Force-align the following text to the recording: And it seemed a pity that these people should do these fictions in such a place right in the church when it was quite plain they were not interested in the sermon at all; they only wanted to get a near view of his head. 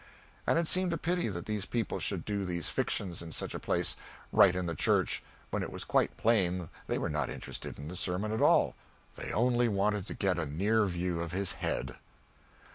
And 0.47 0.57
it 0.57 0.67
seemed 0.67 0.93
a 0.93 0.97
pity 0.97 1.27
that 1.29 1.45
these 1.45 1.65
people 1.67 1.99
should 1.99 2.25
do 2.25 2.43
these 2.43 2.69
fictions 2.69 3.21
in 3.21 3.31
such 3.31 3.53
a 3.53 3.59
place 3.59 3.95
right 4.31 4.55
in 4.55 4.65
the 4.65 4.73
church 4.73 5.21
when 5.51 5.61
it 5.61 5.71
was 5.71 5.83
quite 5.83 6.17
plain 6.17 6.69
they 6.87 6.97
were 6.97 7.07
not 7.07 7.29
interested 7.29 7.77
in 7.77 7.87
the 7.87 7.95
sermon 7.95 8.31
at 8.31 8.41
all; 8.41 8.73
they 9.15 9.31
only 9.31 9.67
wanted 9.67 10.07
to 10.07 10.15
get 10.15 10.39
a 10.39 10.45
near 10.47 10.87
view 10.87 11.19
of 11.21 11.33
his 11.33 11.51
head. 11.51 11.97